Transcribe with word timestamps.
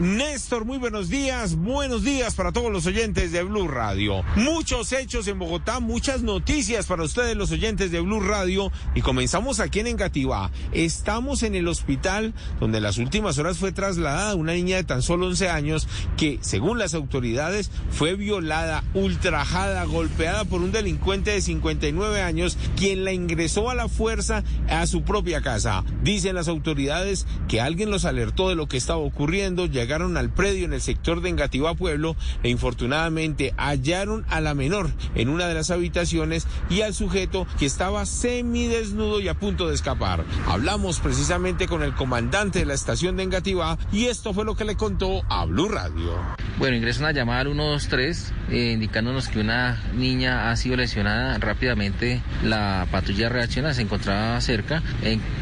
Néstor, 0.00 0.64
muy 0.64 0.78
buenos 0.78 1.08
días. 1.08 1.56
Buenos 1.56 2.04
días 2.04 2.36
para 2.36 2.52
todos 2.52 2.70
los 2.70 2.86
oyentes 2.86 3.32
de 3.32 3.42
Blue 3.42 3.66
Radio. 3.66 4.22
Muchos 4.36 4.92
hechos 4.92 5.26
en 5.26 5.40
Bogotá, 5.40 5.80
muchas 5.80 6.22
noticias 6.22 6.86
para 6.86 7.02
ustedes 7.02 7.36
los 7.36 7.50
oyentes 7.50 7.90
de 7.90 7.98
Blue 7.98 8.20
Radio 8.20 8.70
y 8.94 9.00
comenzamos 9.00 9.58
aquí 9.58 9.80
en 9.80 9.88
Engativá. 9.88 10.52
Estamos 10.70 11.42
en 11.42 11.56
el 11.56 11.66
hospital 11.66 12.32
donde 12.60 12.78
en 12.78 12.84
las 12.84 12.98
últimas 12.98 13.38
horas 13.38 13.58
fue 13.58 13.72
trasladada 13.72 14.36
una 14.36 14.52
niña 14.52 14.76
de 14.76 14.84
tan 14.84 15.02
solo 15.02 15.26
11 15.26 15.48
años 15.48 15.88
que, 16.16 16.38
según 16.42 16.78
las 16.78 16.94
autoridades, 16.94 17.72
fue 17.90 18.14
violada, 18.14 18.84
ultrajada, 18.94 19.82
golpeada 19.82 20.44
por 20.44 20.62
un 20.62 20.70
delincuente 20.70 21.32
de 21.32 21.40
59 21.40 22.22
años 22.22 22.56
quien 22.76 23.04
la 23.04 23.12
ingresó 23.12 23.68
a 23.68 23.74
la 23.74 23.88
fuerza 23.88 24.44
a 24.68 24.86
su 24.86 25.02
propia 25.02 25.42
casa. 25.42 25.82
Dicen 26.04 26.36
las 26.36 26.46
autoridades 26.46 27.26
que 27.48 27.60
alguien 27.60 27.90
los 27.90 28.04
alertó 28.04 28.48
de 28.48 28.54
lo 28.54 28.68
que 28.68 28.76
estaba 28.76 29.00
ocurriendo, 29.00 29.66
al 29.90 30.28
predio 30.28 30.66
en 30.66 30.74
el 30.74 30.82
sector 30.82 31.22
de 31.22 31.30
Engativá 31.30 31.74
Pueblo 31.74 32.14
e 32.42 32.50
infortunadamente 32.50 33.54
hallaron 33.56 34.26
a 34.28 34.42
la 34.42 34.54
menor 34.54 34.90
en 35.14 35.30
una 35.30 35.46
de 35.46 35.54
las 35.54 35.70
habitaciones 35.70 36.46
y 36.68 36.82
al 36.82 36.92
sujeto 36.92 37.46
que 37.58 37.64
estaba 37.64 38.04
semidesnudo 38.04 39.20
y 39.20 39.28
a 39.28 39.34
punto 39.34 39.66
de 39.66 39.74
escapar. 39.74 40.24
Hablamos 40.46 41.00
precisamente 41.00 41.66
con 41.66 41.82
el 41.82 41.94
comandante 41.94 42.58
de 42.58 42.66
la 42.66 42.74
estación 42.74 43.16
de 43.16 43.22
Engativá 43.22 43.78
y 43.90 44.06
esto 44.06 44.34
fue 44.34 44.44
lo 44.44 44.56
que 44.56 44.66
le 44.66 44.76
contó 44.76 45.22
a 45.30 45.46
Blue 45.46 45.70
Radio. 45.70 46.12
Bueno, 46.58 46.76
ingresa 46.76 47.00
una 47.00 47.12
llamada 47.12 47.40
al 47.40 47.46
123 47.46 48.32
eh, 48.50 48.72
indicándonos 48.72 49.28
que 49.28 49.40
una 49.40 49.82
niña 49.94 50.50
ha 50.50 50.56
sido 50.56 50.76
lesionada. 50.76 51.38
Rápidamente 51.38 52.20
la 52.44 52.86
patrulla 52.90 53.30
reacciona, 53.30 53.72
se 53.72 53.82
encontraba 53.82 54.38
cerca. 54.42 54.82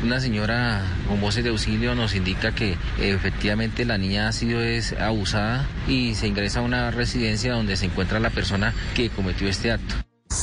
una 0.04 0.20
señora 0.20 0.84
con 1.08 1.20
voces 1.20 1.42
de 1.42 1.50
auxilio 1.50 1.96
nos 1.96 2.14
indica 2.14 2.52
que 2.52 2.76
efectivamente 3.00 3.84
la 3.84 3.98
niña 3.98 4.28
sido 4.36 4.62
es, 4.62 4.92
abusada 4.92 5.66
y 5.88 6.14
se 6.14 6.26
ingresa 6.26 6.60
a 6.60 6.62
una 6.62 6.90
residencia 6.90 7.54
donde 7.54 7.76
se 7.76 7.86
encuentra 7.86 8.20
la 8.20 8.30
persona 8.30 8.74
que 8.94 9.10
cometió 9.10 9.48
este 9.48 9.72
acto. 9.72 9.94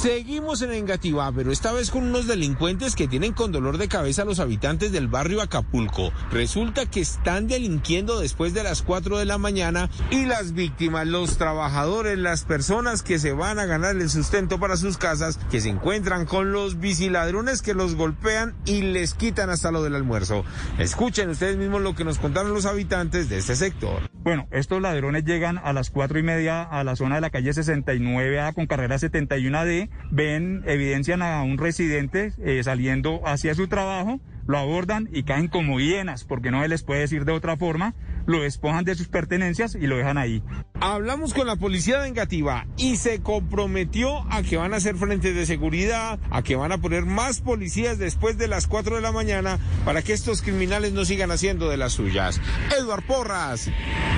Seguimos 0.03 0.61
en 0.61 0.73
Engativá, 0.73 1.31
pero 1.31 1.49
esta 1.49 1.71
vez 1.71 1.89
con 1.89 2.03
unos 2.03 2.27
delincuentes 2.27 2.93
que 2.93 3.07
tienen 3.07 3.31
con 3.31 3.53
dolor 3.53 3.77
de 3.77 3.87
cabeza 3.87 4.23
a 4.23 4.25
los 4.25 4.41
habitantes 4.41 4.91
del 4.91 5.07
barrio 5.07 5.41
Acapulco. 5.41 6.11
Resulta 6.29 6.85
que 6.85 6.99
están 6.99 7.47
delinquiendo 7.47 8.19
después 8.19 8.53
de 8.53 8.63
las 8.63 8.81
4 8.81 9.17
de 9.17 9.23
la 9.23 9.37
mañana 9.37 9.89
y 10.11 10.25
las 10.25 10.51
víctimas, 10.51 11.07
los 11.07 11.37
trabajadores, 11.37 12.17
las 12.17 12.43
personas 12.43 13.01
que 13.01 13.17
se 13.17 13.31
van 13.31 13.59
a 13.59 13.65
ganar 13.65 13.95
el 13.95 14.09
sustento 14.09 14.59
para 14.59 14.75
sus 14.75 14.97
casas, 14.97 15.39
que 15.49 15.61
se 15.61 15.69
encuentran 15.69 16.25
con 16.25 16.51
los 16.51 16.81
biciladrones 16.81 17.61
que 17.61 17.73
los 17.73 17.95
golpean 17.95 18.57
y 18.65 18.81
les 18.81 19.13
quitan 19.13 19.49
hasta 19.49 19.71
lo 19.71 19.83
del 19.83 19.95
almuerzo. 19.95 20.43
Escuchen 20.79 21.29
ustedes 21.29 21.55
mismos 21.55 21.81
lo 21.81 21.95
que 21.95 22.03
nos 22.03 22.19
contaron 22.19 22.53
los 22.53 22.65
habitantes 22.65 23.29
de 23.29 23.37
este 23.37 23.55
sector. 23.55 24.12
Bueno, 24.23 24.47
estos 24.51 24.81
ladrones 24.81 25.25
llegan 25.25 25.57
a 25.61 25.73
las 25.73 25.89
cuatro 25.89 26.17
y 26.17 26.23
media 26.23 26.63
a 26.63 26.85
la 26.85 26.95
zona 26.95 27.15
de 27.15 27.21
la 27.21 27.29
calle 27.29 27.51
69A 27.51 28.53
con 28.53 28.67
carrera 28.67 28.95
71D, 28.95 29.89
ven, 30.11 30.63
evidencian 30.65 31.21
a 31.21 31.43
un 31.43 31.57
residente 31.57 32.31
eh, 32.39 32.63
saliendo 32.63 33.19
hacia 33.27 33.53
su 33.53 33.67
trabajo, 33.67 34.21
lo 34.47 34.57
abordan 34.57 35.09
y 35.11 35.23
caen 35.23 35.49
como 35.49 35.81
hienas, 35.81 36.23
porque 36.23 36.51
no 36.51 36.61
se 36.61 36.69
les 36.69 36.83
puede 36.83 37.01
decir 37.01 37.25
de 37.25 37.33
otra 37.33 37.57
forma, 37.57 37.95
lo 38.25 38.41
despojan 38.41 38.85
de 38.85 38.95
sus 38.95 39.07
pertenencias 39.07 39.75
y 39.75 39.87
lo 39.87 39.97
dejan 39.97 40.17
ahí. 40.17 40.43
Hablamos 40.79 41.33
con 41.33 41.47
la 41.47 41.55
policía 41.55 42.01
de 42.01 42.09
Engativá 42.09 42.67
y 42.77 42.97
se 42.97 43.21
comprometió 43.21 44.25
a 44.31 44.43
que 44.43 44.57
van 44.57 44.73
a 44.73 44.77
hacer 44.77 44.95
frentes 44.95 45.35
de 45.35 45.45
seguridad, 45.45 46.19
a 46.29 46.41
que 46.41 46.55
van 46.55 46.71
a 46.71 46.79
poner 46.79 47.05
más 47.05 47.41
policías 47.41 47.97
después 47.97 48.37
de 48.37 48.47
las 48.47 48.67
4 48.67 48.97
de 48.97 49.01
la 49.01 49.11
mañana 49.11 49.59
para 49.85 50.01
que 50.01 50.13
estos 50.13 50.41
criminales 50.41 50.91
no 50.93 51.05
sigan 51.05 51.31
haciendo 51.31 51.69
de 51.69 51.77
las 51.77 51.93
suyas. 51.93 52.41
Eduard 52.77 53.05
Porras, 53.05 53.69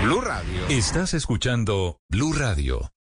Blue 0.04 0.22
Radio. 0.22 0.68
Estás 0.70 1.14
escuchando 1.14 2.00
Blue 2.10 2.34
Radio. 2.34 2.95